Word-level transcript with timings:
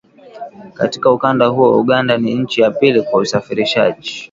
Katika 0.73 1.11
ukanda 1.11 1.45
huo, 1.45 1.79
Uganda 1.79 2.17
ni 2.17 2.35
nchi 2.35 2.61
ya 2.61 2.71
pili 2.71 3.01
kwa 3.01 3.21
usafirishaj 3.21 3.95